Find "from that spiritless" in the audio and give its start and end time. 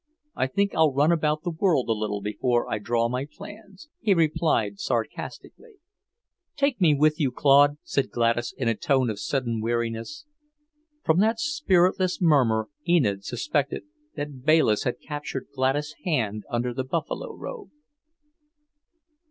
11.03-12.19